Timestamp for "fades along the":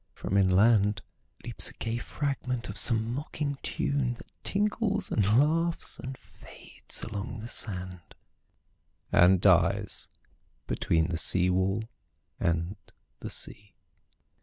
6.17-7.47